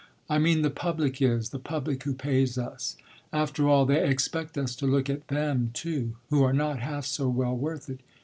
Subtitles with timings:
[0.27, 2.97] "I mean the public is the public who pays us.
[3.31, 7.29] After all, they expect us to look at them too, who are not half so
[7.29, 7.99] well worth it.